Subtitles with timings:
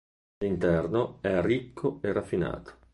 [0.39, 2.71] L'interno è ricco e raffinato.